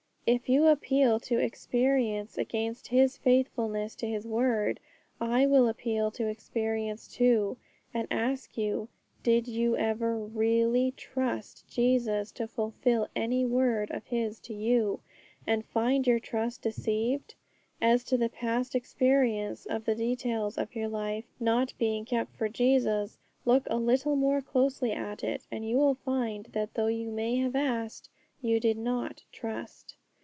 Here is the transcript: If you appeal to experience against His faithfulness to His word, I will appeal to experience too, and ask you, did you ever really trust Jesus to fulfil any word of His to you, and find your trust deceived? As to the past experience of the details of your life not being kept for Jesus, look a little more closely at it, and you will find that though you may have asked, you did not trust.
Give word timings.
If 0.27 0.47
you 0.47 0.67
appeal 0.67 1.19
to 1.21 1.39
experience 1.39 2.37
against 2.37 2.87
His 2.87 3.17
faithfulness 3.17 3.95
to 3.95 4.07
His 4.07 4.25
word, 4.25 4.79
I 5.19 5.45
will 5.45 5.67
appeal 5.67 6.09
to 6.11 6.27
experience 6.27 7.05
too, 7.07 7.57
and 7.93 8.07
ask 8.09 8.57
you, 8.57 8.87
did 9.23 9.47
you 9.47 9.75
ever 9.75 10.17
really 10.17 10.91
trust 10.91 11.67
Jesus 11.67 12.31
to 12.33 12.47
fulfil 12.47 13.09
any 13.13 13.45
word 13.45 13.91
of 13.91 14.05
His 14.05 14.39
to 14.41 14.53
you, 14.53 15.01
and 15.45 15.65
find 15.65 16.07
your 16.07 16.19
trust 16.19 16.61
deceived? 16.61 17.33
As 17.81 18.05
to 18.05 18.15
the 18.17 18.29
past 18.29 18.73
experience 18.73 19.65
of 19.65 19.83
the 19.83 19.95
details 19.95 20.57
of 20.57 20.75
your 20.75 20.87
life 20.87 21.25
not 21.41 21.73
being 21.77 22.05
kept 22.05 22.37
for 22.37 22.47
Jesus, 22.47 23.17
look 23.43 23.67
a 23.69 23.75
little 23.77 24.15
more 24.15 24.39
closely 24.41 24.93
at 24.93 25.25
it, 25.25 25.41
and 25.51 25.67
you 25.67 25.75
will 25.75 25.95
find 25.95 26.45
that 26.53 26.75
though 26.75 26.87
you 26.87 27.11
may 27.11 27.35
have 27.37 27.55
asked, 27.55 28.07
you 28.39 28.61
did 28.61 28.77
not 28.77 29.23
trust. 29.33 29.95